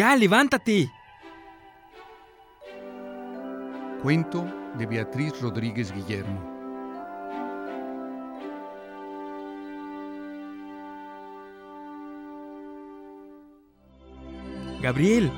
[0.00, 0.90] Ya, levántate.
[4.02, 4.46] Cuento
[4.78, 6.40] de Beatriz Rodríguez Guillermo.
[14.80, 15.30] Gabriel.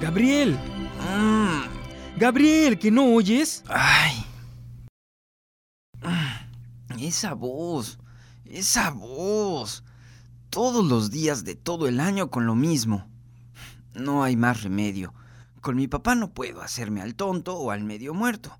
[0.00, 0.58] Gabriel.
[1.02, 2.18] Mm.
[2.18, 3.62] Gabriel, ¿que no oyes?
[3.68, 4.24] Ay.
[6.98, 7.98] Esa voz.
[8.46, 9.84] Esa voz.
[10.48, 13.17] Todos los días de todo el año con lo mismo.
[13.98, 15.12] No hay más remedio.
[15.60, 18.56] Con mi papá no puedo hacerme al tonto o al medio muerto,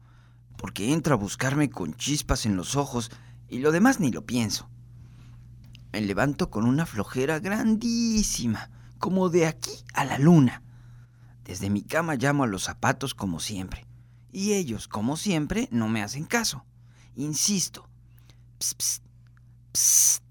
[0.56, 3.10] porque entra a buscarme con chispas en los ojos
[3.48, 4.68] y lo demás ni lo pienso.
[5.92, 10.62] Me levanto con una flojera grandísima, como de aquí a la luna.
[11.44, 13.86] Desde mi cama llamo a los zapatos como siempre,
[14.32, 16.64] y ellos, como siempre, no me hacen caso.
[17.14, 17.88] Insisto.
[18.58, 19.02] Psst,
[19.72, 20.22] psst,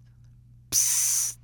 [0.70, 1.40] psst.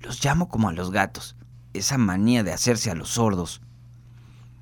[0.00, 1.36] Los llamo como a los gatos,
[1.74, 3.60] esa manía de hacerse a los sordos.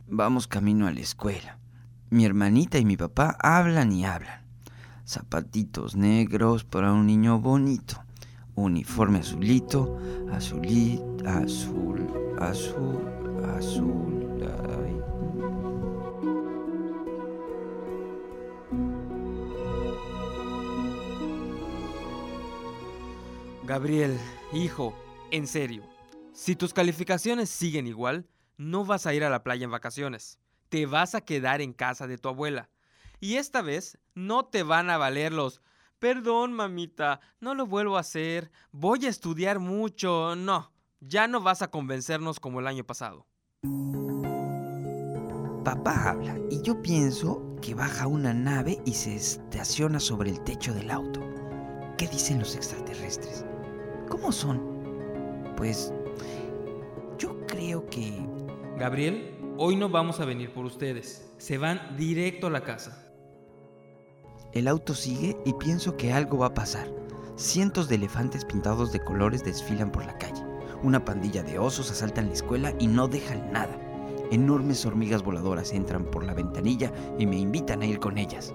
[0.08, 1.58] Vamos camino a la escuela.
[2.10, 4.42] Mi hermanita y mi papá hablan y hablan.
[5.06, 8.02] Zapatitos negros para un niño bonito.
[8.54, 9.98] Uniforme azulito,
[10.32, 12.06] azulito, azul,
[12.40, 13.00] azul,
[13.56, 14.42] azul.
[14.42, 15.00] ay.
[23.64, 24.18] Gabriel,
[24.52, 24.94] hijo,
[25.30, 25.91] en serio.
[26.32, 30.38] Si tus calificaciones siguen igual, no vas a ir a la playa en vacaciones.
[30.70, 32.70] Te vas a quedar en casa de tu abuela.
[33.20, 35.60] Y esta vez no te van a valer los...
[35.98, 38.50] Perdón, mamita, no lo vuelvo a hacer.
[38.72, 40.34] Voy a estudiar mucho.
[40.34, 43.26] No, ya no vas a convencernos como el año pasado.
[45.64, 50.74] Papá habla y yo pienso que baja una nave y se estaciona sobre el techo
[50.74, 51.20] del auto.
[51.98, 53.44] ¿Qué dicen los extraterrestres?
[54.08, 54.60] ¿Cómo son?
[55.56, 55.92] Pues
[57.18, 58.26] yo creo que...
[58.78, 61.32] Gabriel, hoy no vamos a venir por ustedes.
[61.38, 63.12] Se van directo a la casa.
[64.52, 66.88] El auto sigue y pienso que algo va a pasar.
[67.36, 70.44] Cientos de elefantes pintados de colores desfilan por la calle.
[70.82, 73.78] Una pandilla de osos asaltan la escuela y no dejan nada.
[74.30, 78.54] Enormes hormigas voladoras entran por la ventanilla y me invitan a ir con ellas.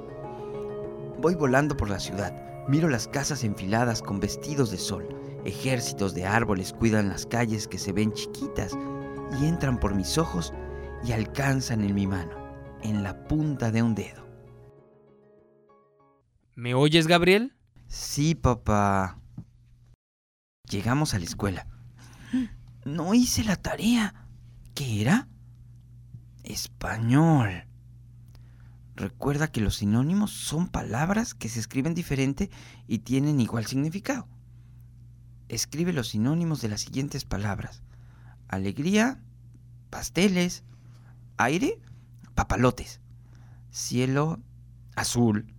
[1.19, 2.65] Voy volando por la ciudad.
[2.67, 5.07] Miro las casas enfiladas con vestidos de sol.
[5.47, 8.77] Ejércitos de árboles cuidan las calles que se ven chiquitas
[9.39, 10.53] y entran por mis ojos
[11.05, 12.35] y alcanzan en mi mano,
[12.83, 14.27] en la punta de un dedo.
[16.53, 17.55] ¿Me oyes, Gabriel?
[17.87, 19.21] Sí, papá.
[20.69, 21.65] Llegamos a la escuela.
[22.83, 24.27] No hice la tarea.
[24.75, 25.29] ¿Qué era?
[26.43, 27.63] Español.
[28.97, 32.49] Recuerda que los sinónimos son palabras que se escriben diferente
[32.85, 34.27] y tienen igual significado.
[35.49, 37.81] Escribe los sinónimos de las siguientes palabras.
[38.47, 39.21] Alegría,
[39.89, 40.63] pasteles,
[41.37, 41.79] aire,
[42.35, 42.99] papalotes,
[43.71, 44.39] cielo,
[44.95, 45.53] azul,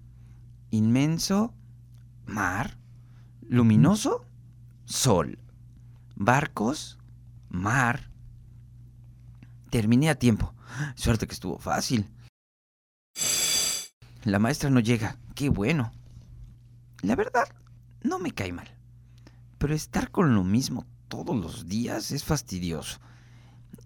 [0.71, 1.55] inmenso,
[2.27, 2.79] mar,
[3.41, 4.27] luminoso,
[4.85, 5.39] sol,
[6.17, 6.99] barcos,
[7.49, 8.11] mar.
[9.71, 10.55] Terminé a tiempo.
[10.97, 12.11] Suerte que estuvo fácil.
[14.25, 15.17] La maestra no llega.
[15.35, 15.93] Qué bueno.
[17.03, 17.49] La verdad,
[18.03, 18.78] no me cae mal.
[19.59, 23.01] Pero estar con lo mismo todos los días es fastidioso.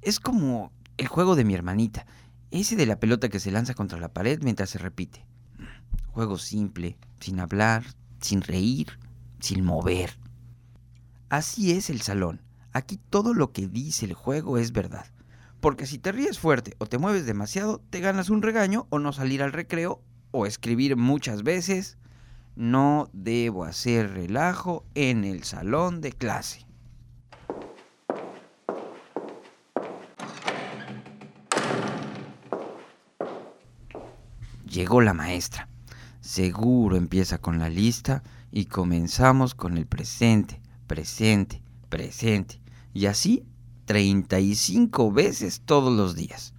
[0.02, 2.06] Es como el juego de mi hermanita,
[2.50, 5.24] ese de la pelota que se lanza contra la pared mientras se repite.
[6.08, 7.84] Juego simple, sin hablar,
[8.20, 8.98] sin reír,
[9.40, 10.18] sin mover.
[11.30, 12.42] Así es el salón.
[12.72, 15.06] Aquí todo lo que dice el juego es verdad.
[15.60, 19.12] Porque si te ríes fuerte o te mueves demasiado, te ganas un regaño o no
[19.12, 21.96] salir al recreo o escribir muchas veces.
[22.54, 26.66] No debo hacer relajo en el salón de clase.
[34.66, 35.68] Llegó la maestra.
[36.20, 42.60] Seguro empieza con la lista y comenzamos con el presente, presente, presente.
[42.94, 43.44] Y así
[43.86, 46.54] 35 veces todos los días.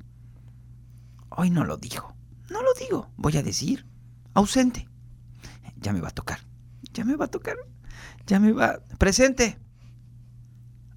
[1.29, 2.13] Hoy no lo digo,
[2.49, 3.85] no lo digo, voy a decir
[4.33, 4.87] ausente.
[5.83, 6.39] Ya me va a tocar,
[6.93, 7.57] ya me va a tocar,
[8.25, 8.79] ya me va...
[8.97, 9.59] Presente.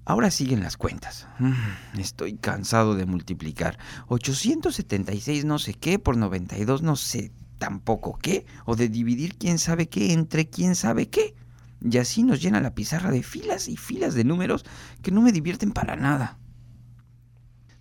[0.05, 1.27] Ahora siguen las cuentas.
[1.39, 3.77] Mm, Estoy cansado de multiplicar.
[4.07, 8.45] 876 no sé qué por 92 no sé tampoco qué.
[8.65, 11.35] O de dividir quién sabe qué entre quién sabe qué.
[11.81, 14.63] Y así nos llena la pizarra de filas y filas de números
[15.01, 16.39] que no me divierten para nada.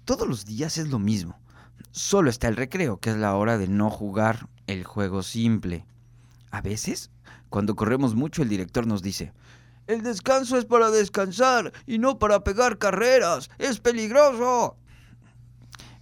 [0.04, 1.38] Todos los días es lo mismo.
[1.92, 5.86] Solo está el recreo, que es la hora de no jugar el juego simple.
[6.56, 7.10] A veces,
[7.50, 9.34] cuando corremos mucho, el director nos dice,
[9.86, 13.50] El descanso es para descansar y no para pegar carreras.
[13.58, 14.78] Es peligroso.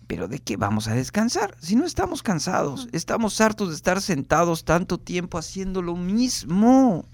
[0.07, 2.87] Pero ¿de qué vamos a descansar si no estamos cansados?
[2.93, 7.05] Estamos hartos de estar sentados tanto tiempo haciendo lo mismo.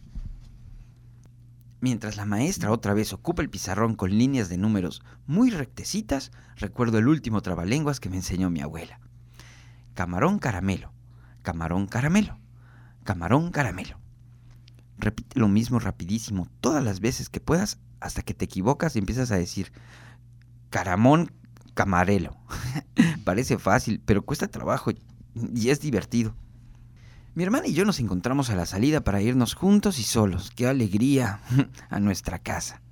[1.80, 6.98] Mientras la maestra otra vez ocupa el pizarrón con líneas de números muy rectecitas, recuerdo
[6.98, 9.00] el último trabalenguas que me enseñó mi abuela.
[9.94, 10.92] Camarón caramelo,
[11.40, 12.39] camarón caramelo,
[13.04, 13.98] camarón caramelo.
[14.98, 19.30] Repite lo mismo rapidísimo todas las veces que puedas hasta que te equivocas y empiezas
[19.30, 19.72] a decir
[20.70, 21.32] caramón
[21.74, 22.36] camarelo.
[23.24, 24.90] Parece fácil, pero cuesta trabajo
[25.54, 26.34] y es divertido.
[27.34, 30.50] Mi hermana y yo nos encontramos a la salida para irnos juntos y solos.
[30.54, 31.40] ¡Qué alegría!
[31.88, 32.82] a nuestra casa.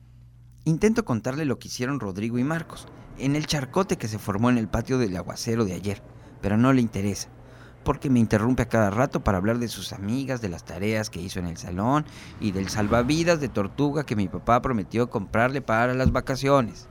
[0.65, 2.87] Intento contarle lo que hicieron Rodrigo y Marcos
[3.19, 6.03] en el charcote que se formó en el patio del aguacero de ayer,
[6.41, 7.29] pero no le interesa,
[7.89, 11.23] porque me interrumpe a cada rato para hablar de sus amigas, de las tareas que
[11.23, 12.05] hizo en el salón
[12.39, 16.87] y del salvavidas de tortuga que mi papá prometió comprarle para las vacaciones.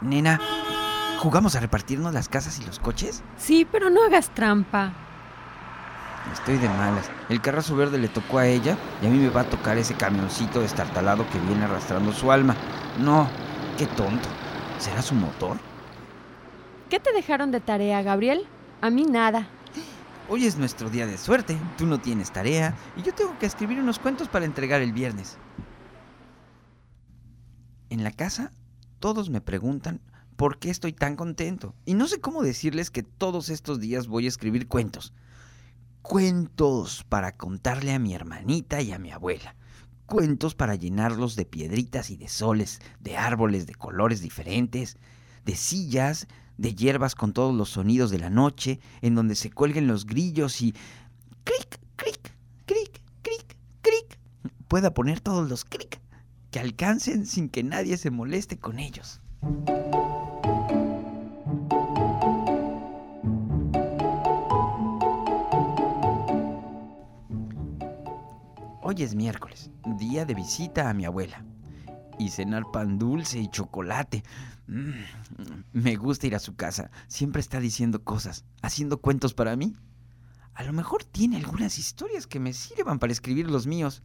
[0.00, 0.40] Nena,
[1.20, 3.22] ¿jugamos a repartirnos las casas y los coches?
[3.36, 4.92] Sí, pero no hagas trampa.
[6.38, 7.10] Estoy de malas.
[7.28, 9.94] El carrazo verde le tocó a ella y a mí me va a tocar ese
[9.94, 12.56] camioncito destartalado que viene arrastrando su alma.
[13.00, 13.28] No,
[13.76, 14.28] qué tonto.
[14.78, 15.58] ¿Será su motor?
[16.88, 18.46] ¿Qué te dejaron de tarea, Gabriel?
[18.80, 19.48] A mí nada.
[20.28, 21.58] Hoy es nuestro día de suerte.
[21.76, 25.36] Tú no tienes tarea y yo tengo que escribir unos cuentos para entregar el viernes.
[27.90, 28.52] En la casa
[29.00, 30.00] todos me preguntan
[30.36, 31.74] por qué estoy tan contento.
[31.84, 35.12] Y no sé cómo decirles que todos estos días voy a escribir cuentos.
[36.02, 39.56] Cuentos para contarle a mi hermanita y a mi abuela.
[40.06, 44.96] Cuentos para llenarlos de piedritas y de soles, de árboles de colores diferentes,
[45.44, 49.86] de sillas, de hierbas con todos los sonidos de la noche, en donde se cuelguen
[49.86, 50.72] los grillos y...
[51.44, 52.32] cric, cric,
[52.64, 54.18] cric, cric, cric.
[54.66, 56.00] Pueda poner todos los cric
[56.50, 59.20] que alcancen sin que nadie se moleste con ellos.
[68.90, 71.44] Hoy es miércoles, día de visita a mi abuela.
[72.18, 74.22] Y cenar pan dulce y chocolate.
[74.66, 74.92] Mm,
[75.74, 76.90] me gusta ir a su casa.
[77.06, 79.76] Siempre está diciendo cosas, haciendo cuentos para mí.
[80.54, 84.02] A lo mejor tiene algunas historias que me sirvan para escribir los míos.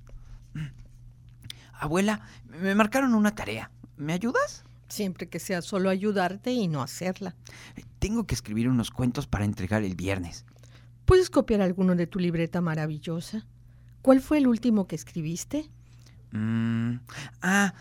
[1.79, 3.71] Abuela, me marcaron una tarea.
[3.95, 4.65] ¿Me ayudas?
[4.89, 7.37] Siempre que sea solo ayudarte y no hacerla.
[7.99, 10.43] Tengo que escribir unos cuentos para entregar el viernes.
[11.05, 13.47] ¿Puedes copiar alguno de tu libreta maravillosa?
[14.03, 15.71] ¿Cuál fue el último que escribiste?
[16.33, 16.95] Mm,
[17.41, 17.73] ah,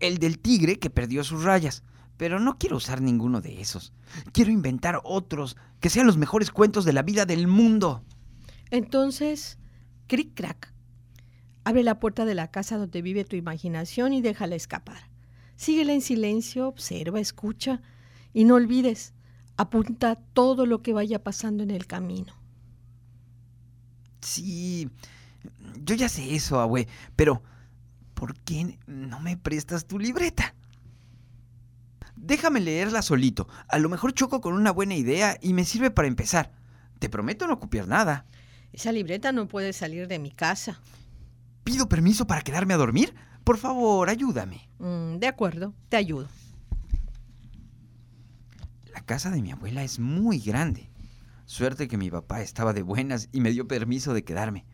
[0.00, 1.84] el del tigre que perdió sus rayas.
[2.16, 3.92] Pero no quiero usar ninguno de esos.
[4.32, 8.02] Quiero inventar otros, que sean los mejores cuentos de la vida del mundo.
[8.72, 9.56] Entonces,
[10.08, 10.74] cric crack.
[11.62, 15.08] Abre la puerta de la casa donde vive tu imaginación y déjala escapar.
[15.54, 17.82] Síguela en silencio, observa, escucha
[18.34, 19.14] y no olvides,
[19.56, 22.34] apunta todo lo que vaya pasando en el camino.
[24.20, 24.90] Sí,
[25.82, 27.42] yo ya sé eso, abue, pero
[28.14, 30.54] ¿por qué no me prestas tu libreta?
[32.16, 33.48] Déjame leerla solito.
[33.68, 36.52] A lo mejor choco con una buena idea y me sirve para empezar.
[36.98, 38.26] Te prometo no copiar nada.
[38.72, 40.80] Esa libreta no puede salir de mi casa
[41.68, 43.14] pido permiso para quedarme a dormir?
[43.44, 44.70] Por favor, ayúdame.
[44.78, 46.26] Mm, de acuerdo, te ayudo.
[48.94, 50.88] La casa de mi abuela es muy grande.
[51.44, 54.64] Suerte que mi papá estaba de buenas y me dio permiso de quedarme.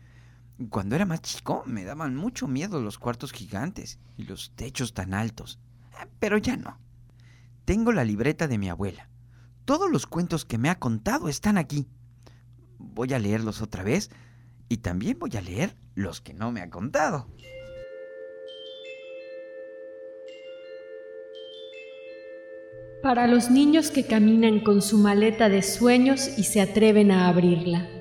[0.69, 5.13] Cuando era más chico me daban mucho miedo los cuartos gigantes y los techos tan
[5.13, 5.59] altos.
[6.01, 6.79] Eh, pero ya no.
[7.65, 9.09] Tengo la libreta de mi abuela.
[9.65, 11.87] Todos los cuentos que me ha contado están aquí.
[12.77, 14.09] Voy a leerlos otra vez
[14.69, 17.27] y también voy a leer los que no me ha contado.
[23.03, 27.94] Para los niños que caminan con su maleta de sueños y se atreven a abrirla.